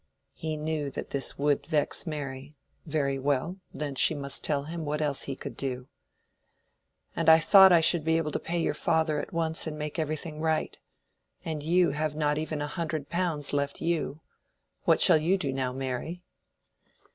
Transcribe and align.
(He 0.33 0.57
knew 0.57 0.89
that 0.89 1.11
this 1.11 1.37
would 1.37 1.67
vex 1.67 2.07
Mary: 2.07 2.55
very 2.87 3.19
well; 3.19 3.59
then 3.71 3.93
she 3.93 4.15
must 4.15 4.43
tell 4.43 4.63
him 4.63 4.83
what 4.83 4.99
else 4.99 5.21
he 5.25 5.35
could 5.35 5.55
do.) 5.55 5.89
"And 7.15 7.29
I 7.29 7.37
thought 7.37 7.71
I 7.71 7.81
should 7.81 8.03
be 8.03 8.17
able 8.17 8.31
to 8.31 8.39
pay 8.39 8.59
your 8.59 8.73
father 8.73 9.19
at 9.19 9.31
once 9.31 9.67
and 9.67 9.77
make 9.77 9.99
everything 9.99 10.39
right. 10.41 10.75
And 11.45 11.61
you 11.61 11.91
have 11.91 12.15
not 12.15 12.39
even 12.39 12.63
a 12.63 12.67
hundred 12.67 13.09
pounds 13.09 13.53
left 13.53 13.79
you. 13.79 14.21
What 14.85 15.01
shall 15.01 15.19
you 15.19 15.37
do 15.37 15.53
now, 15.53 15.71
Mary?" 15.71 16.23